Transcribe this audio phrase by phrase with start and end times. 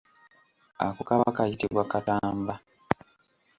[0.85, 2.53] Ako kaba kayitibwa katamba.